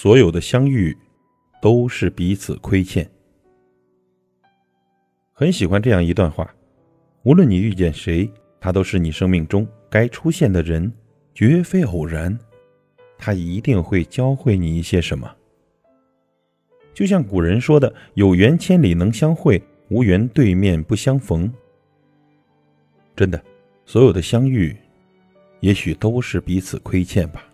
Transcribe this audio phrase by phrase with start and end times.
[0.00, 0.96] 所有的相遇
[1.60, 3.04] 都是彼此亏欠。
[5.32, 6.48] 很喜欢这样一段话：
[7.24, 10.92] 无论你遇见谁，他都是你生命中该出现的人，
[11.34, 12.38] 绝非偶然。
[13.18, 15.34] 他一定会教会你一些什么。
[16.94, 21.52] 就像古人说的：“有缘千里能相会，无缘对面不相逢。”
[23.16, 23.44] 真的，
[23.84, 24.76] 所有的相遇，
[25.58, 27.47] 也许都是彼此亏欠吧。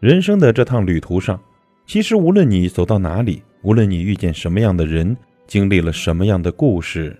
[0.00, 1.38] 人生的这趟旅途上，
[1.84, 5.14] 其实无论你走到哪里，无论你遇见什么样的人，
[5.46, 7.14] 经历了什么样的故事，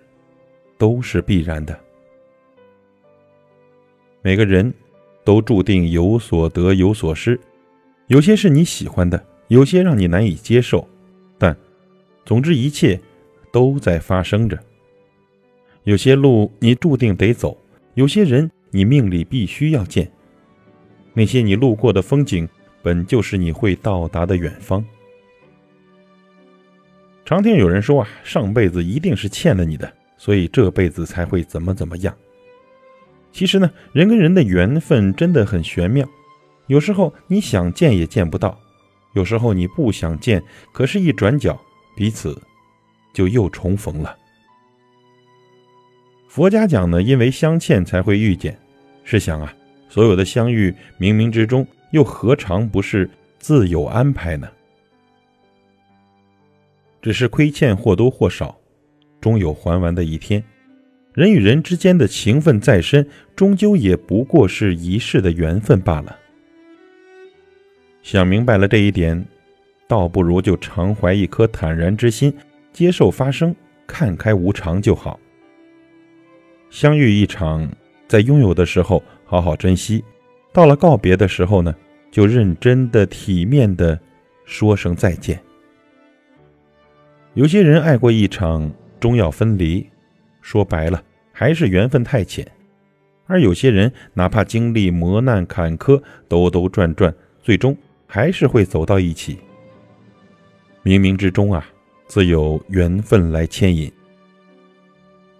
[0.78, 1.78] 都是必然的。
[4.22, 4.72] 每个人
[5.24, 7.38] 都注定有所得有所失，
[8.06, 10.88] 有些是你喜欢的，有些让你难以接受，
[11.36, 11.54] 但
[12.24, 12.98] 总之一切
[13.52, 14.58] 都在发生着。
[15.84, 17.58] 有些路你注定得走，
[17.92, 20.10] 有些人你命里必须要见。
[21.12, 22.48] 那些你路过的风景。
[22.82, 24.84] 本就是你会到达的远方。
[27.24, 32.14] 常听有人说啊，上辈子一定是欠了你的，所以这辈子才会怎么怎么样。
[33.32, 36.04] 其实呢，人跟人的缘分真的很玄妙，
[36.66, 38.58] 有时候你想见也见不到，
[39.12, 41.60] 有时候你不想见，可是一转角，
[41.94, 42.36] 彼此
[43.12, 44.16] 就又重逢了。
[46.28, 48.58] 佛家讲呢，因为相欠才会遇见。
[49.04, 49.52] 试想啊，
[49.88, 51.66] 所有的相遇，冥冥之中。
[51.90, 54.48] 又何尝不是自有安排呢？
[57.02, 58.56] 只是亏欠或多或少，
[59.20, 60.42] 终有还完的一天。
[61.12, 66.16] 人与人之间的情分再深，终究也不过是一世的缘分罢了。
[68.02, 69.26] 想明白了这一点，
[69.88, 72.32] 倒不如就常怀一颗坦然之心，
[72.72, 73.54] 接受发生，
[73.86, 75.18] 看开无常就好。
[76.70, 77.68] 相遇一场，
[78.06, 80.04] 在拥有的时候好好珍惜。
[80.52, 81.74] 到了告别的时候呢，
[82.10, 83.98] 就认真的、体面的
[84.44, 85.40] 说声再见。
[87.34, 88.68] 有些人爱过一场，
[88.98, 89.86] 终要分离，
[90.42, 91.00] 说白了
[91.32, 92.44] 还是缘分太浅；
[93.26, 99.38] 而有些人哪怕经历磨难坎坷、兜兜转转，最终还是会走到一起。
[100.82, 101.64] 冥冥之中啊，
[102.08, 103.90] 自有缘分来牵引。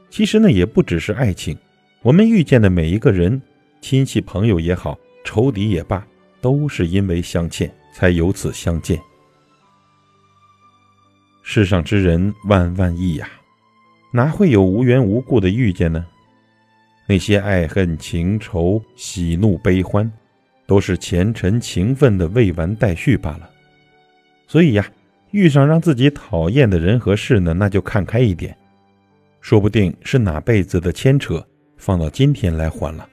[0.09, 1.59] 其实呢，也不只是爱情，
[2.03, 3.43] 我们遇见的每一个人。
[3.80, 6.06] 亲戚朋友也好，仇敌也罢，
[6.41, 9.00] 都是因为相欠，才由此相见。
[11.42, 13.28] 世上之人万万亿呀，
[14.12, 16.06] 哪会有无缘无故的遇见呢？
[17.08, 20.08] 那些爱恨情仇、喜怒悲欢，
[20.66, 23.50] 都是前尘情分的未完待续罢了。
[24.46, 24.86] 所以呀，
[25.32, 28.56] 遇上让自己讨厌的人和事呢，那就看开一点，
[29.40, 31.44] 说不定是哪辈子的牵扯，
[31.76, 33.08] 放到今天来还了。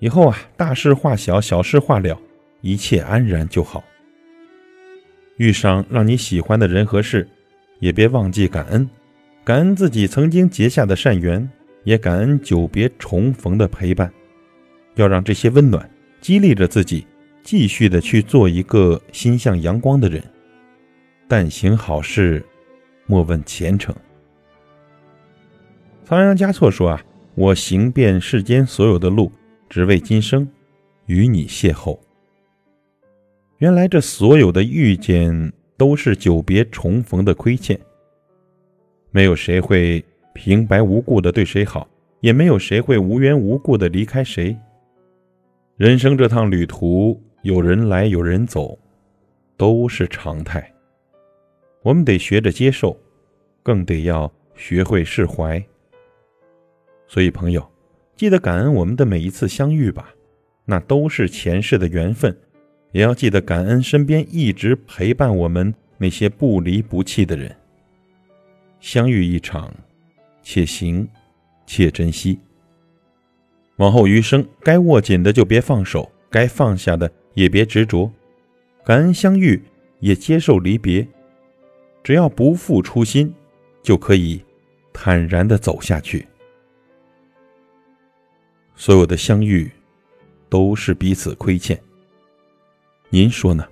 [0.00, 2.18] 以后啊，大事化小，小事化了，
[2.62, 3.84] 一切安然就好。
[5.36, 7.28] 遇上让你喜欢的人和事，
[7.78, 8.88] 也别忘记感恩，
[9.44, 11.48] 感恩自己曾经结下的善缘，
[11.84, 14.10] 也感恩久别重逢的陪伴。
[14.96, 15.88] 要让这些温暖
[16.20, 17.06] 激励着自己，
[17.42, 20.22] 继续的去做一个心向阳光的人。
[21.28, 22.44] 但行好事，
[23.06, 23.94] 莫问前程。
[26.04, 27.02] 仓央嘉措说啊，
[27.34, 29.30] 我行遍世间所有的路。
[29.70, 30.46] 只为今生
[31.06, 31.96] 与你邂逅。
[33.58, 37.80] 原来这所有的遇见都是久别重逢的亏欠。
[39.12, 40.04] 没有谁会
[40.34, 41.88] 平白无故的对谁好，
[42.20, 44.56] 也没有谁会无缘无故的离开谁。
[45.76, 48.76] 人生这趟旅途，有人来有人走，
[49.56, 50.72] 都是常态。
[51.82, 52.98] 我们得学着接受，
[53.62, 55.62] 更得要学会释怀。
[57.06, 57.64] 所以，朋友。
[58.20, 60.10] 记得感恩我们的每一次相遇吧，
[60.66, 62.36] 那都是前世的缘分。
[62.92, 67.56] 也要记得感恩身边一直陪伴我们那些不离不弃的人。
[68.78, 69.74] 相遇一场，
[70.42, 71.08] 且行
[71.64, 72.38] 且珍惜。
[73.76, 78.12] 往后余生，该握紧的就别放手，该放下的也别执着。
[78.84, 79.62] 感恩相遇，
[80.00, 81.08] 也接受离别。
[82.04, 83.32] 只要不负初心，
[83.82, 84.44] 就可以
[84.92, 86.26] 坦然的走下去。
[88.80, 89.70] 所有的相遇，
[90.48, 91.78] 都是彼此亏欠。
[93.10, 93.62] 您说呢？